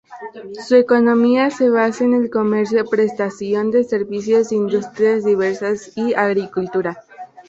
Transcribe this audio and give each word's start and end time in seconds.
Su 0.67 0.77
economía 0.77 1.51
se 1.51 1.69
basa 1.69 2.03
en 2.05 2.15
el 2.15 2.31
comercio, 2.31 2.85
prestación 2.87 3.69
de 3.69 3.83
servicios, 3.83 4.51
industrias 4.51 5.23
diversas 5.23 5.95
y 5.95 6.15
agricultura. 6.15 7.03